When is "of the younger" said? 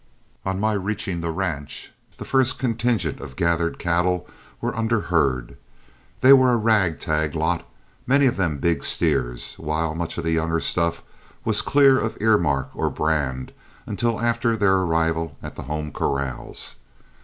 10.17-10.59